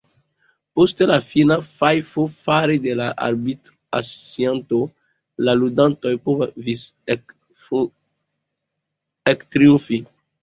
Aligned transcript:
Post 0.77 1.01
la 1.09 1.15
fina 1.31 1.55
fajfo 1.71 2.23
fare 2.45 2.77
de 2.85 2.95
la 3.01 3.09
arbitracianto, 3.25 4.79
la 5.49 5.55
ludantoj 5.61 6.13
povis 6.29 6.85
ektriumfi. 9.35 10.01